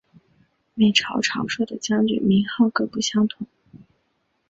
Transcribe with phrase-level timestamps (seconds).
[0.73, 3.45] 每朝常设的将军名号各不相同。